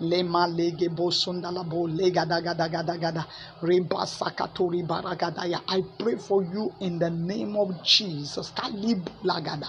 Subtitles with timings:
[0.00, 3.26] Lema lege bo sundala bo lega da gada gada gada.
[3.62, 5.60] Reba sakatori baragadaya.
[5.68, 8.50] I pray for you in the name of Jesus.
[8.52, 9.68] Kalib lagada.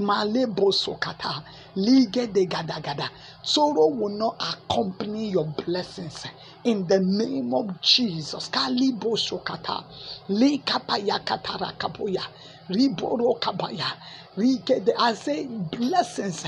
[0.00, 1.42] Malebo sokata.
[1.76, 3.10] Lige de gada gada.
[3.42, 6.26] Sorrow will not accompany your blessings
[6.64, 8.48] in the name of Jesus.
[8.50, 9.84] Kalibo sokata.
[10.28, 12.22] Le kapaya katara kapoya.
[12.72, 13.86] Riboro kabaya.
[14.36, 16.44] Rike de- I say blessings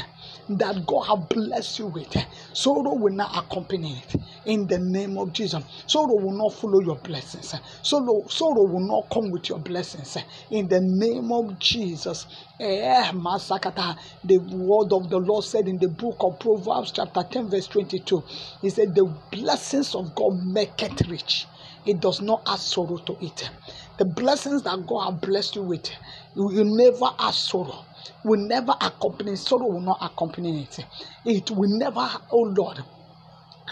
[0.48, 2.16] that God have blessed you with.
[2.52, 5.62] Sorrow will not accompany it in the name of Jesus.
[5.86, 7.54] Sorrow will not follow your blessings.
[7.82, 10.16] Sorrow, sorrow will not come with your blessings
[10.50, 12.26] in the name of Jesus.
[12.58, 13.96] Eh, Masakata.
[14.24, 18.22] The word of the Lord said in the book of Proverbs, chapter 10, verse 22.
[18.62, 21.46] He said, The blessings of God make it rich.
[21.86, 23.50] It does not add sorrow to it.
[23.98, 25.90] The blessings that God has blessed you with,
[26.36, 27.84] you will never add sorrow.
[28.24, 29.66] Will never accompany sorrow.
[29.68, 30.78] Will not accompany it.
[31.24, 32.84] It will never, oh Lord,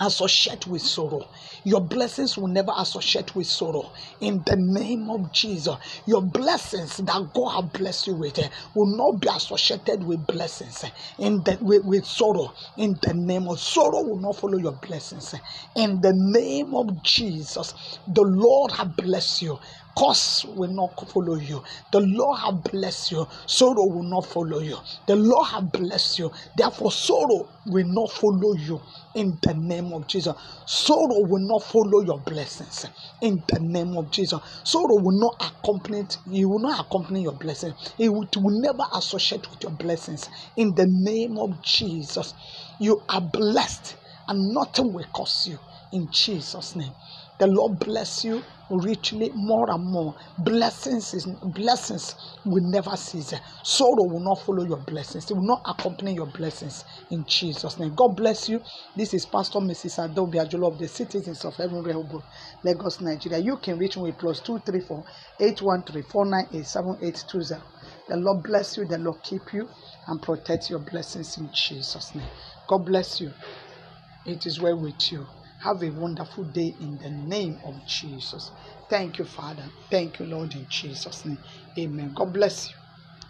[0.01, 1.23] associate with sorrow.
[1.65, 3.93] Your blessings will never associate with sorrow.
[4.21, 8.96] In the name of Jesus, your blessings that God has blessed you with eh, will
[8.96, 12.54] not be associated with blessings eh, in the with, with sorrow.
[12.77, 15.35] In the name of sorrow will not follow your blessings.
[15.35, 15.38] eh.
[15.77, 17.74] In the name of Jesus,
[18.07, 19.59] the Lord has blessed you.
[19.98, 21.62] Curse will not follow you.
[21.93, 23.26] The Lord has blessed you.
[23.46, 24.79] Sorrow will not follow you.
[25.07, 26.32] The Lord has blessed you.
[26.57, 28.80] Therefore, sorrow will not follow you
[29.15, 30.35] in the name of Jesus.
[30.66, 32.87] Sorrow will not follow your blessings
[33.20, 34.40] in the name of Jesus.
[34.65, 37.74] Sorrow will not accompany you will not accompany your blessings.
[37.98, 42.35] It will, it will never associate with your blessings in the name of Jesus.
[42.79, 43.96] You are blessed
[44.29, 45.59] and nothing will curse you
[45.93, 46.95] in Jesus' name.
[47.43, 48.40] The Lord bless you
[48.71, 50.15] richly more and more.
[50.38, 53.35] Blessings is blessings will never cease.
[53.65, 55.29] Sorrow will not follow your blessings.
[55.29, 57.96] It will not accompany your blessings in Jesus' name.
[57.96, 58.60] God bless you.
[58.95, 60.04] This is Pastor Mrs.
[60.04, 62.23] Adobe Ajolo of the Citizens of Heaven Rehoboth,
[62.63, 63.38] Lagos, Nigeria.
[63.38, 65.04] You can reach me with plus two three four
[65.41, 67.60] eight one three four nine eight seven eight two zero.
[68.09, 68.84] The Lord bless you.
[68.84, 69.69] The Lord keep you
[70.06, 72.28] and protect your blessings in Jesus' name.
[72.69, 73.32] God bless you.
[74.26, 75.26] It is well with you.
[75.64, 78.52] Have a wonderful day in the name of Jesus.
[78.90, 79.72] Thank you, Father.
[79.90, 81.42] Thank you, Lord, in Jesus' name.
[81.78, 82.12] Amen.
[82.14, 82.76] God bless you.